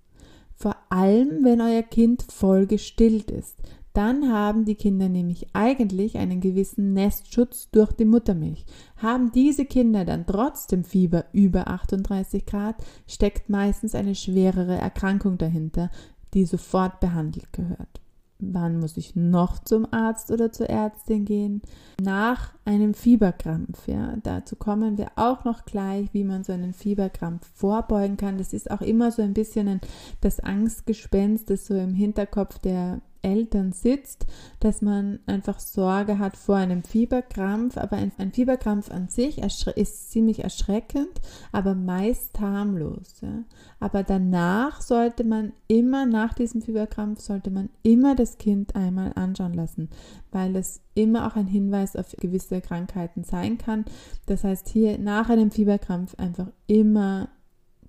Vor 0.55 0.75
allem, 0.89 1.43
wenn 1.43 1.61
euer 1.61 1.83
Kind 1.83 2.23
voll 2.23 2.67
gestillt 2.67 3.31
ist. 3.31 3.55
Dann 3.93 4.31
haben 4.31 4.65
die 4.65 4.75
Kinder 4.75 5.09
nämlich 5.09 5.47
eigentlich 5.53 6.17
einen 6.17 6.39
gewissen 6.39 6.93
Nestschutz 6.93 7.69
durch 7.71 7.91
die 7.93 8.05
Muttermilch. 8.05 8.65
Haben 8.97 9.31
diese 9.31 9.65
Kinder 9.65 10.05
dann 10.05 10.27
trotzdem 10.27 10.83
Fieber 10.83 11.25
über 11.31 11.67
38 11.67 12.45
Grad, 12.45 12.75
steckt 13.07 13.49
meistens 13.49 13.95
eine 13.95 14.13
schwerere 14.13 14.75
Erkrankung 14.75 15.37
dahinter, 15.37 15.89
die 16.33 16.45
sofort 16.45 16.99
behandelt 16.99 17.51
gehört. 17.53 18.01
Wann 18.39 18.79
muss 18.79 18.97
ich 18.97 19.15
noch 19.15 19.57
zum 19.59 19.91
Arzt 19.91 20.31
oder 20.31 20.51
zur 20.51 20.69
Ärztin 20.69 21.25
gehen? 21.25 21.61
Nach 21.99 22.53
einem 22.65 22.93
Fieberkrampf. 22.93 23.87
Ja, 23.87 24.15
dazu 24.21 24.55
kommen 24.55 24.97
wir 24.97 25.07
auch 25.15 25.43
noch 25.43 25.65
gleich, 25.65 26.13
wie 26.13 26.23
man 26.23 26.43
so 26.43 26.53
einen 26.53 26.73
Fieberkrampf 26.73 27.49
vorbeugen 27.55 28.17
kann. 28.17 28.37
Das 28.37 28.53
ist 28.53 28.69
auch 28.69 28.81
immer 28.81 29.11
so 29.11 29.23
ein 29.23 29.33
bisschen 29.33 29.67
ein, 29.67 29.81
das 30.21 30.39
Angstgespenst, 30.39 31.49
das 31.49 31.65
so 31.65 31.73
im 31.73 31.95
Hinterkopf 31.95 32.59
der 32.59 33.01
Eltern 33.21 33.71
sitzt, 33.71 34.25
dass 34.59 34.81
man 34.81 35.19
einfach 35.25 35.59
Sorge 35.59 36.19
hat 36.19 36.37
vor 36.37 36.55
einem 36.55 36.83
Fieberkrampf. 36.83 37.77
Aber 37.77 37.97
ein, 37.97 38.11
ein 38.17 38.31
Fieberkrampf 38.31 38.91
an 38.91 39.09
sich 39.09 39.39
ist 39.39 40.11
ziemlich 40.11 40.43
erschreckend, 40.43 41.21
aber 41.51 41.75
meist 41.75 42.39
harmlos. 42.39 43.21
Ja. 43.21 43.43
Aber 43.79 44.03
danach 44.03 44.81
sollte 44.81 45.23
man 45.23 45.53
immer, 45.67 46.05
nach 46.05 46.33
diesem 46.33 46.61
Fieberkrampf, 46.61 47.19
sollte 47.19 47.51
man 47.51 47.69
immer 47.83 48.15
das 48.15 48.37
Kind 48.37 48.75
einmal 48.75 49.13
anschauen 49.15 49.53
lassen, 49.53 49.89
weil 50.31 50.55
es 50.55 50.81
immer 50.95 51.27
auch 51.27 51.35
ein 51.35 51.47
Hinweis 51.47 51.95
auf 51.95 52.15
gewisse 52.17 52.61
Krankheiten 52.61 53.23
sein 53.23 53.57
kann. 53.57 53.85
Das 54.25 54.43
heißt, 54.43 54.67
hier 54.69 54.97
nach 54.97 55.29
einem 55.29 55.51
Fieberkrampf 55.51 56.15
einfach 56.17 56.47
immer 56.65 57.29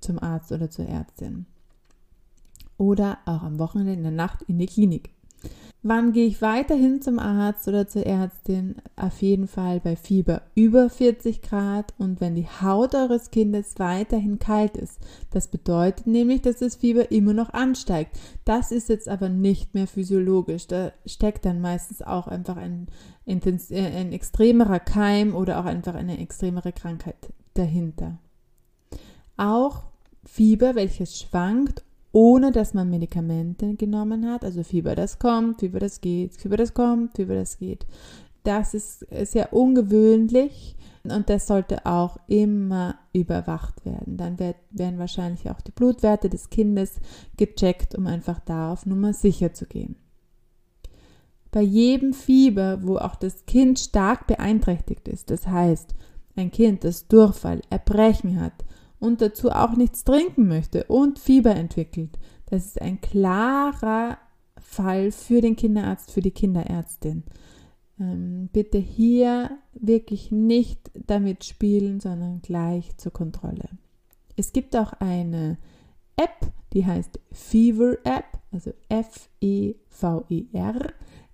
zum 0.00 0.18
Arzt 0.18 0.52
oder 0.52 0.70
zur 0.70 0.86
Ärztin. 0.86 1.46
Oder 2.76 3.18
auch 3.26 3.42
am 3.42 3.58
Wochenende 3.58 3.92
in 3.92 4.02
der 4.02 4.12
Nacht 4.12 4.42
in 4.42 4.58
die 4.58 4.66
Klinik. 4.66 5.10
Wann 5.84 6.12
gehe 6.12 6.26
ich 6.26 6.42
weiterhin 6.42 7.00
zum 7.00 7.20
Arzt 7.20 7.68
oder 7.68 7.86
zur 7.86 8.04
Ärztin? 8.04 8.74
Auf 8.96 9.22
jeden 9.22 9.46
Fall 9.46 9.78
bei 9.78 9.94
Fieber 9.94 10.42
über 10.56 10.90
40 10.90 11.40
Grad 11.40 11.94
und 11.98 12.20
wenn 12.20 12.34
die 12.34 12.48
Haut 12.48 12.96
eures 12.96 13.30
Kindes 13.30 13.78
weiterhin 13.78 14.40
kalt 14.40 14.76
ist. 14.76 14.98
Das 15.30 15.46
bedeutet 15.46 16.08
nämlich, 16.08 16.42
dass 16.42 16.56
das 16.56 16.76
Fieber 16.76 17.12
immer 17.12 17.32
noch 17.32 17.50
ansteigt. 17.50 18.18
Das 18.44 18.72
ist 18.72 18.88
jetzt 18.88 19.08
aber 19.08 19.28
nicht 19.28 19.74
mehr 19.74 19.86
physiologisch. 19.86 20.66
Da 20.66 20.92
steckt 21.06 21.44
dann 21.44 21.60
meistens 21.60 22.02
auch 22.02 22.26
einfach 22.26 22.56
ein, 22.56 22.88
äh, 23.24 23.38
ein 23.70 24.12
extremerer 24.12 24.80
Keim 24.80 25.34
oder 25.34 25.60
auch 25.60 25.64
einfach 25.64 25.94
eine 25.94 26.18
extremere 26.18 26.72
Krankheit 26.72 27.32
dahinter. 27.54 28.18
Auch 29.36 29.84
Fieber, 30.24 30.74
welches 30.74 31.20
schwankt 31.20 31.84
ohne 32.18 32.50
dass 32.50 32.74
man 32.74 32.90
Medikamente 32.90 33.76
genommen 33.76 34.28
hat. 34.28 34.44
Also 34.44 34.64
Fieber, 34.64 34.96
das 34.96 35.20
kommt, 35.20 35.60
Fieber, 35.60 35.78
das 35.78 36.00
geht, 36.00 36.34
Fieber, 36.34 36.56
das 36.56 36.74
kommt, 36.74 37.14
Fieber, 37.14 37.36
das 37.36 37.58
geht. 37.58 37.86
Das 38.42 38.74
ist 38.74 39.06
sehr 39.30 39.52
ungewöhnlich 39.52 40.74
und 41.04 41.30
das 41.30 41.46
sollte 41.46 41.86
auch 41.86 42.16
immer 42.26 42.96
überwacht 43.12 43.86
werden. 43.86 44.16
Dann 44.16 44.40
wird, 44.40 44.56
werden 44.72 44.98
wahrscheinlich 44.98 45.48
auch 45.48 45.60
die 45.60 45.70
Blutwerte 45.70 46.28
des 46.28 46.50
Kindes 46.50 46.94
gecheckt, 47.36 47.94
um 47.94 48.08
einfach 48.08 48.40
da 48.40 48.72
auf 48.72 48.84
Nummer 48.84 49.12
sicher 49.12 49.54
zu 49.54 49.66
gehen. 49.66 49.94
Bei 51.52 51.62
jedem 51.62 52.12
Fieber, 52.12 52.80
wo 52.82 52.96
auch 52.96 53.14
das 53.14 53.46
Kind 53.46 53.78
stark 53.78 54.26
beeinträchtigt 54.26 55.06
ist, 55.06 55.30
das 55.30 55.46
heißt, 55.46 55.94
ein 56.34 56.50
Kind, 56.50 56.82
das 56.82 57.06
Durchfall, 57.06 57.62
Erbrechen 57.70 58.40
hat, 58.40 58.64
und 59.00 59.20
dazu 59.20 59.50
auch 59.50 59.76
nichts 59.76 60.04
trinken 60.04 60.48
möchte 60.48 60.84
und 60.84 61.18
Fieber 61.18 61.54
entwickelt. 61.54 62.18
Das 62.46 62.66
ist 62.66 62.80
ein 62.80 63.00
klarer 63.00 64.18
Fall 64.60 65.12
für 65.12 65.40
den 65.40 65.56
Kinderarzt, 65.56 66.10
für 66.10 66.20
die 66.20 66.30
Kinderärztin. 66.30 67.24
Ähm, 68.00 68.48
bitte 68.52 68.78
hier 68.78 69.50
wirklich 69.72 70.30
nicht 70.30 70.90
damit 70.94 71.44
spielen, 71.44 72.00
sondern 72.00 72.40
gleich 72.42 72.96
zur 72.96 73.12
Kontrolle. 73.12 73.68
Es 74.36 74.52
gibt 74.52 74.76
auch 74.76 74.92
eine 74.94 75.58
App, 76.16 76.52
die 76.72 76.86
heißt 76.86 77.18
Fever 77.32 77.96
App, 78.04 78.38
also 78.52 78.72
F-E-V-E-R 78.88 79.72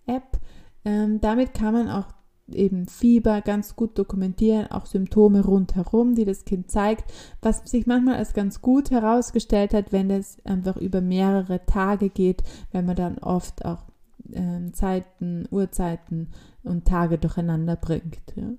App. 0.06 0.40
Ähm, 0.84 1.20
damit 1.20 1.54
kann 1.54 1.74
man 1.74 1.88
auch 1.90 2.06
eben 2.52 2.86
Fieber 2.88 3.40
ganz 3.40 3.74
gut 3.76 3.98
dokumentieren, 3.98 4.70
auch 4.70 4.86
Symptome 4.86 5.44
rundherum, 5.44 6.14
die 6.14 6.24
das 6.24 6.44
Kind 6.44 6.70
zeigt, 6.70 7.12
was 7.40 7.62
sich 7.64 7.86
manchmal 7.86 8.16
als 8.16 8.34
ganz 8.34 8.60
gut 8.60 8.90
herausgestellt 8.90 9.72
hat, 9.72 9.92
wenn 9.92 10.10
es 10.10 10.44
einfach 10.44 10.76
über 10.76 11.00
mehrere 11.00 11.64
Tage 11.66 12.10
geht, 12.10 12.42
wenn 12.72 12.86
man 12.86 12.96
dann 12.96 13.18
oft 13.18 13.64
auch 13.64 13.84
äh, 14.30 14.70
Zeiten, 14.72 15.46
Uhrzeiten 15.50 16.28
und 16.62 16.86
Tage 16.86 17.18
durcheinander 17.18 17.76
bringt. 17.76 18.20
Ja. 18.36 18.52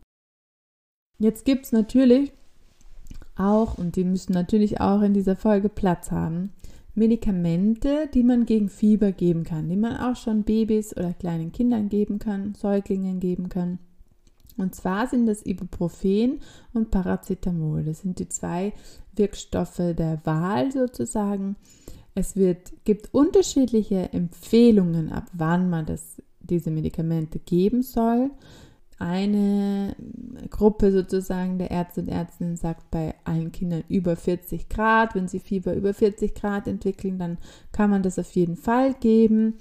Jetzt 1.20 1.46
gibt 1.46 1.66
es 1.66 1.72
natürlich 1.72 2.34
auch, 3.36 3.78
und 3.78 3.96
die 3.96 4.04
müssen 4.04 4.34
natürlich 4.34 4.82
auch 4.82 5.02
in 5.02 5.14
dieser 5.14 5.36
Folge 5.36 5.70
Platz 5.70 6.12
haben, 6.12 6.52
Medikamente, 6.96 8.10
die 8.14 8.24
man 8.24 8.46
gegen 8.46 8.70
Fieber 8.70 9.12
geben 9.12 9.44
kann, 9.44 9.70
die 9.70 9.76
man 9.76 9.98
auch 9.98 10.16
schon 10.16 10.44
Babys 10.44 10.96
oder 10.96 11.14
kleinen 11.14 11.52
Kindern 11.52 11.90
geben 11.90 12.20
kann, 12.20 12.56
Säuglingen 12.56 13.20
geben 13.20 13.50
kann. 13.50 13.80
Und 14.58 14.74
zwar 14.74 15.08
sind 15.08 15.28
das 15.28 15.46
Ibuprofen 15.46 16.40
und 16.74 16.90
Paracetamol. 16.90 17.84
Das 17.84 18.00
sind 18.00 18.20
die 18.20 18.30
zwei 18.30 18.72
Wirkstoffe 19.14 19.78
der 19.78 20.22
Wahl 20.24 20.72
sozusagen. 20.72 21.58
Es 22.14 22.38
wird, 22.38 22.72
gibt 22.86 23.14
unterschiedliche 23.14 24.14
Empfehlungen, 24.14 25.12
ab 25.12 25.30
wann 25.34 25.70
man 25.70 25.86
das, 25.86 26.22
diese 26.40 26.72
Medikamente 26.72 27.40
geben 27.40 27.84
soll 27.84 28.32
eine 28.98 29.96
Gruppe 30.56 30.94
sozusagen 30.94 31.60
der 31.60 31.70
Ärzte 31.70 32.00
und 32.00 32.08
Ärztinnen 32.08 32.56
sagt 32.56 32.90
bei 32.90 33.14
allen 33.26 33.52
Kindern 33.52 33.84
über 33.90 34.16
40 34.16 34.70
Grad, 34.70 35.14
wenn 35.14 35.28
sie 35.28 35.42
Fieber 35.42 35.74
über 35.74 35.94
40 35.94 36.34
Grad 36.34 36.70
entwickeln, 36.70 37.20
dann 37.20 37.38
kann 37.74 37.90
man 37.90 38.04
das 38.04 38.18
auf 38.18 38.32
jeden 38.32 38.56
Fall 38.56 38.94
geben 38.94 39.56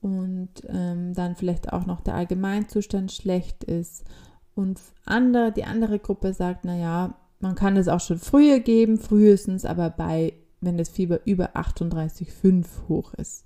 und 0.00 0.50
ähm, 0.66 1.14
dann 1.14 1.36
vielleicht 1.36 1.72
auch 1.72 1.86
noch 1.86 2.00
der 2.00 2.16
Allgemeinzustand 2.16 3.12
schlecht 3.12 3.62
ist. 3.62 4.02
Und 4.56 4.80
andere, 5.04 5.52
die 5.52 5.62
andere 5.62 6.00
Gruppe 6.00 6.34
sagt, 6.34 6.64
naja, 6.64 7.14
man 7.38 7.54
kann 7.54 7.76
es 7.76 7.86
auch 7.86 8.00
schon 8.00 8.18
früher 8.18 8.58
geben, 8.58 8.98
frühestens 8.98 9.64
aber 9.64 9.90
bei, 9.90 10.32
wenn 10.60 10.76
das 10.76 10.88
Fieber 10.88 11.20
über 11.24 11.54
38,5 11.54 12.66
hoch 12.88 13.14
ist. 13.14 13.44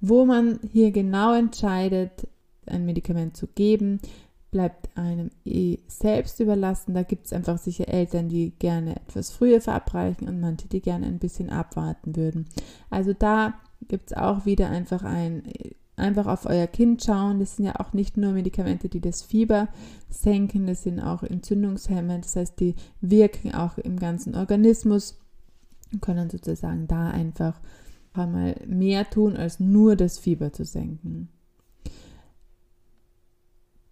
Wo 0.00 0.24
man 0.24 0.58
hier 0.72 0.90
genau 0.90 1.34
entscheidet, 1.34 2.26
ein 2.66 2.84
Medikament 2.84 3.36
zu 3.36 3.46
geben, 3.46 4.00
bleibt 4.50 4.96
einem 4.96 5.30
eh 5.44 5.78
selbst 5.86 6.40
überlassen. 6.40 6.94
Da 6.94 7.02
gibt 7.02 7.26
es 7.26 7.32
einfach 7.32 7.58
sicher 7.58 7.88
Eltern, 7.88 8.28
die 8.28 8.50
gerne 8.58 8.96
etwas 8.96 9.30
früher 9.30 9.60
verabreichen 9.60 10.28
und 10.28 10.40
manche, 10.40 10.68
die 10.68 10.80
gerne 10.80 11.06
ein 11.06 11.18
bisschen 11.18 11.50
abwarten 11.50 12.16
würden. 12.16 12.46
Also 12.90 13.12
da 13.12 13.54
gibt 13.88 14.10
es 14.10 14.16
auch 14.16 14.46
wieder 14.46 14.68
einfach 14.70 15.04
ein, 15.04 15.44
einfach 15.96 16.26
auf 16.26 16.46
euer 16.46 16.66
Kind 16.66 17.02
schauen. 17.04 17.38
Das 17.38 17.56
sind 17.56 17.66
ja 17.66 17.78
auch 17.78 17.92
nicht 17.92 18.16
nur 18.16 18.32
Medikamente, 18.32 18.88
die 18.88 19.00
das 19.00 19.22
Fieber 19.22 19.68
senken, 20.08 20.66
das 20.66 20.82
sind 20.82 21.00
auch 21.00 21.22
Entzündungshemmer. 21.22 22.18
Das 22.18 22.36
heißt, 22.36 22.58
die 22.58 22.74
wirken 23.00 23.54
auch 23.54 23.78
im 23.78 23.98
ganzen 23.98 24.34
Organismus 24.34 25.18
und 25.92 26.02
können 26.02 26.30
sozusagen 26.30 26.86
da 26.88 27.10
einfach 27.10 27.60
einmal 28.12 28.56
mehr 28.66 29.08
tun, 29.08 29.36
als 29.36 29.60
nur 29.60 29.96
das 29.96 30.18
Fieber 30.18 30.52
zu 30.52 30.64
senken. 30.64 31.28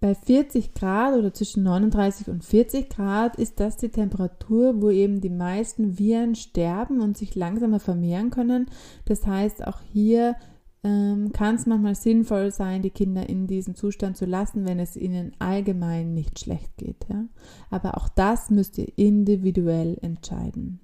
Bei 0.01 0.15
40 0.15 0.75
Grad 0.75 1.17
oder 1.17 1.35
zwischen 1.35 1.65
39 1.65 2.29
und 2.29 2.45
40 2.45 2.89
Grad 2.89 3.37
ist 3.37 3.59
das 3.59 3.77
die 3.77 3.89
Temperatur, 3.89 4.81
wo 4.81 4.91
eben 4.91 5.21
die 5.21 5.31
meisten 5.31 5.99
Viren 5.99 6.37
sterben 6.37 7.01
und 7.01 7.17
sich 7.17 7.35
langsamer 7.35 7.81
vermehren 7.81 8.31
können. 8.31 8.67
Das 9.07 9.27
heißt, 9.27 9.67
auch 9.67 9.81
hier 9.81 10.37
ähm, 10.85 11.33
kann 11.33 11.57
es 11.57 11.67
manchmal 11.67 11.97
sinnvoll 11.97 12.53
sein, 12.53 12.83
die 12.83 12.91
Kinder 12.91 13.29
in 13.29 13.49
diesem 13.49 13.75
Zustand 13.75 14.17
zu 14.17 14.25
lassen, 14.25 14.65
wenn 14.67 14.79
es 14.79 14.97
ihnen 14.97 15.33
allgemein 15.41 16.15
nicht 16.15 16.39
schlecht 16.39 16.77
geht. 16.77 17.07
Ja? 17.09 17.25
Aber 17.71 17.97
auch 17.97 18.09
das 18.09 18.51
müsst 18.51 18.79
ihr 18.79 18.93
individuell 18.97 19.99
entscheiden. 20.01 20.81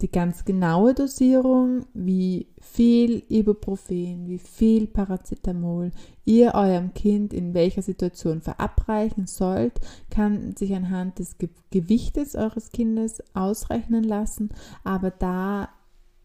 Die 0.00 0.10
ganz 0.10 0.44
genaue 0.44 0.94
Dosierung, 0.94 1.86
wie 1.92 2.46
viel 2.60 3.24
Ibuprofen, 3.28 4.28
wie 4.28 4.38
viel 4.38 4.86
Paracetamol 4.86 5.90
ihr 6.24 6.54
eurem 6.54 6.94
Kind 6.94 7.32
in 7.32 7.52
welcher 7.52 7.82
Situation 7.82 8.40
verabreichen 8.40 9.26
sollt, 9.26 9.80
kann 10.08 10.54
sich 10.56 10.72
anhand 10.72 11.18
des 11.18 11.36
Gewichtes 11.70 12.36
eures 12.36 12.70
Kindes 12.70 13.22
ausrechnen 13.34 14.04
lassen. 14.04 14.50
Aber 14.84 15.10
da 15.10 15.68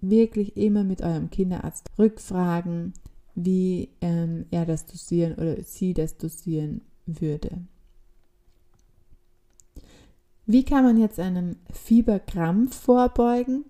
wirklich 0.01 0.55
immer 0.55 0.83
mit 0.83 1.01
eurem 1.01 1.31
Kinderarzt 1.31 1.89
rückfragen, 1.97 2.93
wie 3.33 3.89
ähm, 4.01 4.45
er 4.51 4.67
das 4.67 4.85
dosieren 4.85 5.33
oder 5.33 5.63
sie 5.63 5.95
das 5.95 6.17
dosieren 6.17 6.81
würde. 7.07 7.65
Wie 10.45 10.63
kann 10.63 10.83
man 10.83 10.97
jetzt 10.97 11.19
einem 11.19 11.55
Fieberkrampf 11.71 12.75
vorbeugen? 12.75 13.65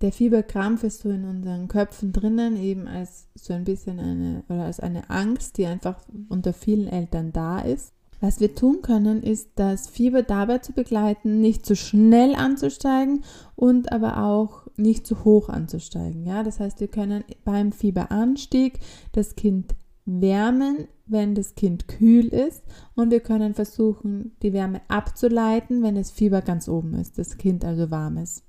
Der 0.00 0.12
Fieberkrampf 0.12 0.84
ist 0.84 1.00
so 1.00 1.10
in 1.10 1.24
unseren 1.24 1.68
Köpfen 1.68 2.12
drinnen, 2.12 2.56
eben 2.56 2.86
als 2.86 3.28
so 3.34 3.54
ein 3.54 3.64
bisschen 3.64 3.98
eine 3.98 4.44
oder 4.48 4.64
als 4.64 4.80
eine 4.80 5.08
Angst, 5.08 5.56
die 5.56 5.66
einfach 5.66 5.98
unter 6.28 6.52
vielen 6.52 6.86
Eltern 6.86 7.32
da 7.32 7.60
ist. 7.60 7.92
Was 8.20 8.40
wir 8.40 8.54
tun 8.54 8.80
können, 8.80 9.22
ist 9.22 9.50
das 9.56 9.88
Fieber 9.88 10.22
dabei 10.22 10.58
zu 10.58 10.72
begleiten, 10.72 11.40
nicht 11.40 11.66
zu 11.66 11.76
schnell 11.76 12.34
anzusteigen 12.34 13.24
und 13.56 13.92
aber 13.92 14.22
auch 14.22 14.66
nicht 14.76 15.06
zu 15.06 15.24
hoch 15.24 15.48
anzusteigen. 15.48 16.24
Ja, 16.26 16.42
das 16.42 16.60
heißt, 16.60 16.80
wir 16.80 16.88
können 16.88 17.24
beim 17.44 17.72
Fieberanstieg 17.72 18.80
das 19.12 19.36
Kind 19.36 19.74
wärmen, 20.06 20.86
wenn 21.06 21.34
das 21.34 21.54
Kind 21.54 21.88
kühl 21.88 22.26
ist 22.26 22.62
und 22.94 23.10
wir 23.10 23.20
können 23.20 23.54
versuchen, 23.54 24.36
die 24.42 24.52
Wärme 24.52 24.80
abzuleiten, 24.88 25.82
wenn 25.82 25.96
das 25.96 26.10
Fieber 26.10 26.42
ganz 26.42 26.68
oben 26.68 26.94
ist, 26.94 27.18
das 27.18 27.36
Kind 27.36 27.64
also 27.64 27.90
warm 27.90 28.16
ist. 28.16 28.44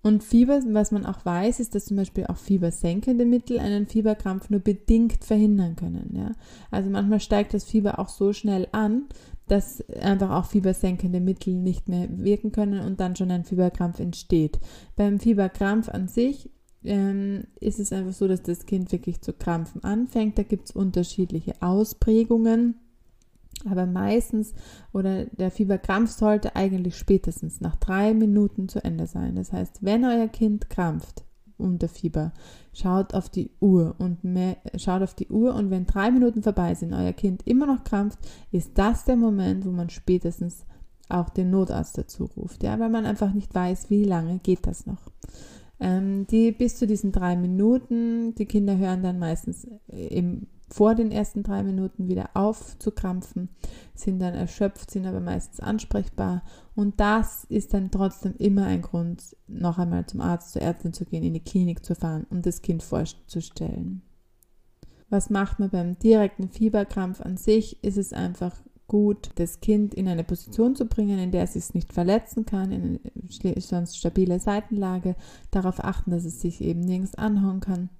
Und 0.00 0.22
Fieber, 0.22 0.62
was 0.68 0.92
man 0.92 1.04
auch 1.04 1.24
weiß, 1.24 1.60
ist, 1.60 1.74
dass 1.74 1.86
zum 1.86 1.96
Beispiel 1.96 2.26
auch 2.26 2.36
fiebersenkende 2.36 3.24
Mittel 3.24 3.58
einen 3.58 3.86
Fieberkrampf 3.86 4.48
nur 4.48 4.60
bedingt 4.60 5.24
verhindern 5.24 5.76
können. 5.76 6.14
Ja? 6.14 6.32
Also 6.70 6.88
manchmal 6.88 7.20
steigt 7.20 7.52
das 7.52 7.64
Fieber 7.64 7.98
auch 7.98 8.08
so 8.08 8.32
schnell 8.32 8.68
an, 8.72 9.06
dass 9.48 9.86
einfach 9.90 10.30
auch 10.30 10.46
fiebersenkende 10.46 11.20
Mittel 11.20 11.54
nicht 11.54 11.88
mehr 11.88 12.06
wirken 12.10 12.52
können 12.52 12.80
und 12.80 13.00
dann 13.00 13.16
schon 13.16 13.30
ein 13.30 13.44
Fieberkrampf 13.44 13.98
entsteht. 13.98 14.60
Beim 14.94 15.18
Fieberkrampf 15.18 15.88
an 15.88 16.06
sich 16.06 16.50
ähm, 16.84 17.44
ist 17.60 17.78
es 17.78 17.92
einfach 17.92 18.12
so, 18.12 18.28
dass 18.28 18.42
das 18.42 18.66
Kind 18.66 18.90
wirklich 18.92 19.20
zu 19.20 19.32
krampfen 19.32 19.84
anfängt. 19.84 20.38
Da 20.38 20.42
gibt 20.42 20.68
es 20.68 20.76
unterschiedliche 20.76 21.60
Ausprägungen. 21.60 22.76
Aber 23.68 23.86
meistens 23.86 24.54
oder 24.92 25.24
der 25.26 25.50
Fieberkrampf 25.50 26.10
sollte 26.12 26.54
eigentlich 26.54 26.96
spätestens 26.96 27.60
nach 27.60 27.76
drei 27.76 28.14
Minuten 28.14 28.68
zu 28.68 28.84
Ende 28.84 29.06
sein. 29.06 29.34
Das 29.34 29.52
heißt, 29.52 29.78
wenn 29.82 30.04
euer 30.04 30.28
Kind 30.28 30.70
krampft 30.70 31.24
unter 31.56 31.88
Fieber, 31.88 32.32
schaut 32.72 33.14
auf 33.14 33.28
die 33.28 33.50
Uhr 33.58 33.96
und 33.98 34.22
mehr, 34.22 34.58
schaut 34.76 35.02
auf 35.02 35.14
die 35.14 35.26
Uhr 35.26 35.56
und 35.56 35.70
wenn 35.70 35.86
drei 35.86 36.12
Minuten 36.12 36.44
vorbei 36.44 36.74
sind, 36.74 36.94
euer 36.94 37.12
Kind 37.12 37.42
immer 37.46 37.66
noch 37.66 37.82
krampft, 37.82 38.20
ist 38.52 38.78
das 38.78 39.04
der 39.04 39.16
Moment, 39.16 39.66
wo 39.66 39.72
man 39.72 39.90
spätestens 39.90 40.64
auch 41.08 41.30
den 41.30 41.50
Notarzt 41.50 41.98
dazu 41.98 42.26
ruft. 42.36 42.62
Ja, 42.62 42.78
weil 42.78 42.90
man 42.90 43.06
einfach 43.06 43.32
nicht 43.32 43.54
weiß, 43.54 43.90
wie 43.90 44.04
lange 44.04 44.38
geht 44.38 44.66
das 44.66 44.86
noch. 44.86 45.10
Ähm, 45.80 46.26
die 46.26 46.52
bis 46.52 46.76
zu 46.76 46.86
diesen 46.86 47.12
drei 47.12 47.36
Minuten, 47.36 48.34
die 48.34 48.46
Kinder 48.46 48.76
hören 48.76 49.02
dann 49.02 49.18
meistens 49.18 49.66
im 49.88 50.46
vor 50.70 50.94
den 50.94 51.10
ersten 51.10 51.42
drei 51.42 51.62
Minuten 51.62 52.08
wieder 52.08 52.30
aufzukrampfen, 52.34 53.48
sind 53.94 54.20
dann 54.20 54.34
erschöpft, 54.34 54.90
sind 54.90 55.06
aber 55.06 55.20
meistens 55.20 55.60
ansprechbar. 55.60 56.42
Und 56.74 57.00
das 57.00 57.44
ist 57.44 57.74
dann 57.74 57.90
trotzdem 57.90 58.34
immer 58.38 58.66
ein 58.66 58.82
Grund, 58.82 59.36
noch 59.46 59.78
einmal 59.78 60.06
zum 60.06 60.20
Arzt, 60.20 60.52
zur 60.52 60.62
Ärztin 60.62 60.92
zu 60.92 61.04
gehen, 61.04 61.22
in 61.22 61.34
die 61.34 61.40
Klinik 61.40 61.84
zu 61.84 61.94
fahren 61.94 62.26
und 62.30 62.44
das 62.44 62.62
Kind 62.62 62.82
vorzustellen. 62.82 64.02
Was 65.10 65.30
macht 65.30 65.58
man 65.58 65.70
beim 65.70 65.98
direkten 65.98 66.50
Fieberkrampf 66.50 67.22
an 67.22 67.38
sich? 67.38 67.82
Ist 67.82 67.96
es 67.96 68.12
einfach 68.12 68.54
gut, 68.88 69.30
das 69.36 69.60
Kind 69.60 69.94
in 69.94 70.08
eine 70.08 70.24
Position 70.24 70.74
zu 70.74 70.86
bringen, 70.86 71.18
in 71.18 71.30
der 71.30 71.44
es 71.44 71.52
sich 71.52 71.74
nicht 71.74 71.92
verletzen 71.92 72.44
kann, 72.44 72.72
in 72.72 73.00
eine 73.44 73.60
sonst 73.60 73.96
stabile 73.96 74.40
Seitenlage, 74.40 75.14
darauf 75.50 75.84
achten, 75.84 76.10
dass 76.10 76.24
es 76.24 76.40
sich 76.40 76.60
eben 76.60 76.80
nirgends 76.80 77.14
anhauen 77.14 77.60
kann 77.60 77.90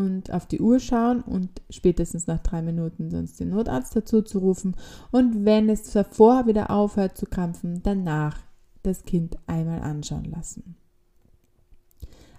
und 0.00 0.32
auf 0.32 0.46
die 0.46 0.60
Uhr 0.60 0.80
schauen 0.80 1.20
und 1.20 1.60
spätestens 1.68 2.26
nach 2.26 2.38
drei 2.38 2.62
Minuten 2.62 3.10
sonst 3.10 3.38
den 3.38 3.50
Notarzt 3.50 3.94
dazu 3.94 4.22
zu 4.22 4.38
rufen. 4.38 4.74
Und 5.10 5.44
wenn 5.44 5.68
es 5.68 5.92
davor 5.92 6.46
wieder 6.46 6.70
aufhört 6.70 7.18
zu 7.18 7.26
krampfen, 7.26 7.82
danach 7.82 8.38
das 8.82 9.04
Kind 9.04 9.36
einmal 9.46 9.80
anschauen 9.82 10.24
lassen. 10.24 10.76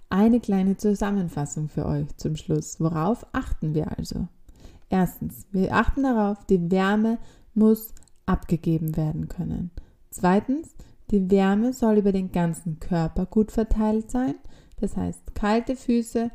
Eine 0.09 0.39
kleine 0.39 0.75
Zusammenfassung 0.75 1.69
für 1.69 1.85
euch 1.85 2.07
zum 2.17 2.35
Schluss. 2.35 2.79
Worauf 2.79 3.25
achten 3.31 3.75
wir 3.75 3.97
also? 3.97 4.27
Erstens, 4.89 5.45
wir 5.51 5.73
achten 5.73 6.03
darauf, 6.03 6.43
die 6.47 6.71
Wärme 6.71 7.19
muss 7.53 7.93
abgegeben 8.25 8.95
werden 8.95 9.27
können. 9.27 9.71
Zweitens, 10.09 10.75
die 11.11 11.29
Wärme 11.29 11.73
soll 11.73 11.97
über 11.97 12.11
den 12.11 12.31
ganzen 12.31 12.79
Körper 12.79 13.25
gut 13.25 13.51
verteilt 13.51 14.11
sein. 14.11 14.35
Das 14.79 14.95
heißt, 14.97 15.35
kalte 15.35 15.75
Füße, 15.75 16.31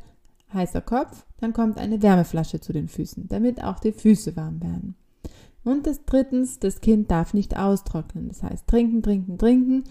heißer 0.53 0.81
Kopf, 0.81 1.25
dann 1.39 1.53
kommt 1.53 1.77
eine 1.77 2.01
Wärmeflasche 2.01 2.59
zu 2.59 2.73
den 2.73 2.87
Füßen, 2.87 3.27
damit 3.27 3.63
auch 3.63 3.79
die 3.79 3.91
Füße 3.91 4.35
warm 4.35 4.61
werden. 4.61 4.95
Und 5.63 5.85
das 5.85 6.05
drittens, 6.05 6.59
das 6.59 6.79
Kind 6.79 7.11
darf 7.11 7.33
nicht 7.33 7.57
austrocknen. 7.57 8.29
Das 8.29 8.41
heißt, 8.41 8.67
trinken, 8.67 9.03
trinken, 9.03 9.37
trinken. 9.37 9.83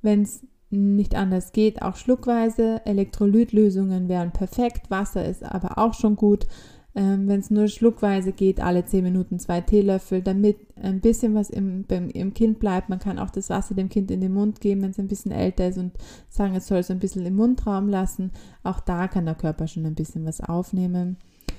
Wenn 0.00 0.22
es 0.22 0.42
nicht 0.70 1.14
anders 1.14 1.52
geht, 1.52 1.82
auch 1.82 1.96
schluckweise. 1.96 2.80
Elektrolytlösungen 2.86 4.08
wären 4.08 4.32
perfekt. 4.32 4.90
Wasser 4.90 5.26
ist 5.26 5.42
aber 5.42 5.76
auch 5.76 5.92
schon 5.92 6.16
gut. 6.16 6.46
Ähm, 6.94 7.28
Wenn 7.28 7.40
es 7.40 7.50
nur 7.50 7.68
schluckweise 7.68 8.32
geht, 8.32 8.60
alle 8.60 8.84
10 8.84 9.04
Minuten 9.04 9.38
zwei 9.38 9.60
Teelöffel, 9.60 10.22
damit 10.22 10.56
ein 10.76 11.00
bisschen 11.00 11.34
was 11.34 11.50
im, 11.50 11.84
beim, 11.84 12.08
im 12.08 12.34
Kind 12.34 12.58
bleibt. 12.58 12.88
Man 12.88 12.98
kann 12.98 13.18
auch 13.18 13.30
das 13.30 13.50
Wasser 13.50 13.74
dem 13.74 13.88
Kind 13.88 14.10
in 14.10 14.20
den 14.20 14.32
Mund 14.32 14.60
geben, 14.60 14.82
wenn 14.82 14.90
es 14.90 14.98
ein 14.98 15.08
bisschen 15.08 15.32
älter 15.32 15.68
ist 15.68 15.78
und 15.78 15.92
sagen, 16.28 16.54
es 16.54 16.66
soll 16.66 16.78
es 16.78 16.90
ein 16.90 16.98
bisschen 16.98 17.26
im 17.26 17.36
Mundraum 17.36 17.88
lassen. 17.88 18.32
Auch 18.62 18.80
da 18.80 19.06
kann 19.06 19.26
der 19.26 19.34
Körper 19.34 19.66
schon 19.66 19.86
ein 19.86 19.94
bisschen 19.94 20.24
was 20.24 20.40
aufnehmen. 20.40 21.18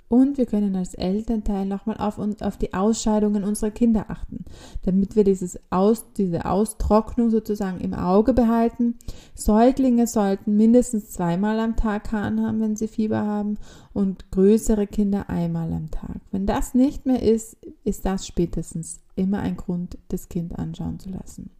Und 0.09 0.39
wir 0.39 0.47
können 0.47 0.75
als 0.75 0.95
Elternteil 0.95 1.67
nochmal 1.67 1.97
auf, 1.97 2.17
auf 2.17 2.57
die 2.57 2.73
Ausscheidungen 2.73 3.43
unserer 3.43 3.69
Kinder 3.69 4.05
achten, 4.09 4.43
damit 4.81 5.15
wir 5.15 5.23
dieses 5.23 5.59
Aus, 5.69 6.03
diese 6.17 6.45
Austrocknung 6.45 7.29
sozusagen 7.29 7.79
im 7.79 7.93
Auge 7.93 8.33
behalten. 8.33 8.95
Säuglinge 9.35 10.07
sollten 10.07 10.57
mindestens 10.57 11.11
zweimal 11.11 11.59
am 11.59 11.75
Tag 11.75 12.11
Hahn 12.11 12.41
haben, 12.41 12.59
wenn 12.59 12.75
sie 12.75 12.87
Fieber 12.87 13.23
haben 13.23 13.59
und 13.93 14.31
größere 14.31 14.87
Kinder 14.87 15.29
einmal 15.29 15.71
am 15.71 15.91
Tag. 15.91 16.21
Wenn 16.31 16.47
das 16.47 16.73
nicht 16.73 17.05
mehr 17.05 17.21
ist, 17.21 17.57
ist 17.83 18.03
das 18.03 18.25
spätestens 18.25 19.01
immer 19.15 19.39
ein 19.39 19.57
Grund, 19.57 19.99
das 20.07 20.27
Kind 20.27 20.57
anschauen 20.57 20.99
zu 20.99 21.11
lassen. 21.11 21.51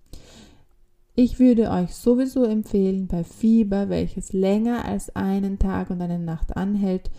Ich 1.14 1.38
würde 1.38 1.70
euch 1.70 1.94
sowieso 1.94 2.46
empfehlen, 2.46 3.08
bei 3.08 3.24
Fieber, 3.24 3.90
welches 3.90 4.34
länger 4.34 4.86
als 4.86 5.16
einen 5.16 5.60
Tag 5.60 5.90
und 5.90 6.02
eine 6.02 6.18
Nacht 6.18 6.56
anhält, 6.56 7.12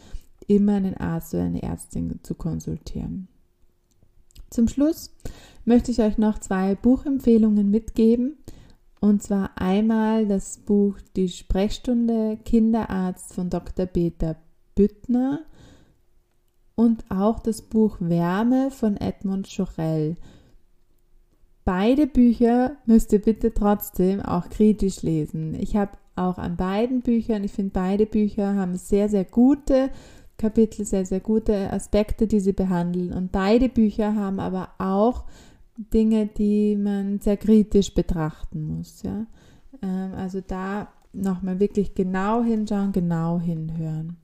immer 0.50 0.74
einen 0.74 0.96
Arzt 0.96 1.32
oder 1.32 1.44
eine 1.44 1.62
Ärztin 1.62 2.18
zu 2.24 2.34
konsultieren. 2.34 3.28
Zum 4.50 4.66
Schluss 4.66 5.14
möchte 5.64 5.92
ich 5.92 6.00
euch 6.00 6.18
noch 6.18 6.40
zwei 6.40 6.74
Buchempfehlungen 6.74 7.70
mitgeben. 7.70 8.36
Und 9.00 9.22
zwar 9.22 9.52
einmal 9.56 10.26
das 10.26 10.58
Buch 10.58 10.98
Die 11.14 11.28
Sprechstunde 11.28 12.36
Kinderarzt 12.44 13.32
von 13.32 13.48
Dr. 13.48 13.86
Peter 13.86 14.36
Büttner 14.74 15.40
und 16.74 17.04
auch 17.10 17.38
das 17.38 17.62
Buch 17.62 17.96
Wärme 18.00 18.70
von 18.72 18.96
Edmund 18.96 19.46
Schorell. 19.48 20.16
Beide 21.64 22.06
Bücher 22.08 22.72
müsst 22.86 23.12
ihr 23.12 23.22
bitte 23.22 23.54
trotzdem 23.54 24.20
auch 24.20 24.48
kritisch 24.48 25.02
lesen. 25.02 25.54
Ich 25.54 25.76
habe 25.76 25.92
auch 26.16 26.38
an 26.38 26.56
beiden 26.56 27.02
Büchern, 27.02 27.44
ich 27.44 27.52
finde 27.52 27.70
beide 27.72 28.06
Bücher 28.06 28.54
haben 28.54 28.76
sehr, 28.76 29.08
sehr 29.08 29.24
gute 29.24 29.90
Kapitel 30.40 30.84
sehr, 30.86 31.04
sehr 31.04 31.20
gute 31.20 31.70
Aspekte, 31.72 32.26
die 32.26 32.40
sie 32.40 32.54
behandeln. 32.54 33.12
Und 33.12 33.30
beide 33.30 33.68
Bücher 33.68 34.14
haben 34.14 34.40
aber 34.40 34.70
auch 34.78 35.24
Dinge, 35.76 36.26
die 36.26 36.76
man 36.76 37.20
sehr 37.20 37.36
kritisch 37.36 37.94
betrachten 37.94 38.76
muss. 38.76 39.02
Ja? 39.02 39.26
Ähm, 39.82 40.14
also 40.14 40.40
da 40.40 40.88
nochmal 41.12 41.60
wirklich 41.60 41.94
genau 41.94 42.42
hinschauen, 42.42 42.92
genau 42.92 43.38
hinhören. 43.38 44.16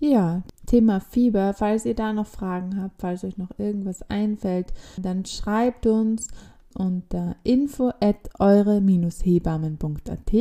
Ja, 0.00 0.42
Thema 0.66 1.00
Fieber, 1.00 1.52
falls 1.54 1.84
ihr 1.84 1.94
da 1.94 2.12
noch 2.12 2.26
Fragen 2.26 2.80
habt, 2.80 3.00
falls 3.00 3.24
euch 3.24 3.36
noch 3.36 3.58
irgendwas 3.58 4.08
einfällt, 4.08 4.72
dann 4.96 5.24
schreibt 5.24 5.86
uns 5.86 6.28
unter 6.74 7.34
info 7.42 7.90
at 8.00 8.30
eure-hebammen.at 8.38 10.32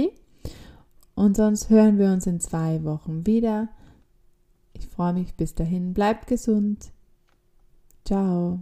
und 1.16 1.36
sonst 1.36 1.70
hören 1.72 1.98
wir 1.98 2.12
uns 2.12 2.28
in 2.28 2.40
zwei 2.40 2.84
Wochen 2.84 3.26
wieder. 3.26 3.70
Ich 4.80 4.88
freue 4.88 5.14
mich 5.14 5.34
bis 5.36 5.56
dahin. 5.56 5.94
Bleibt 5.94 6.28
gesund. 6.28 6.92
Ciao. 8.06 8.60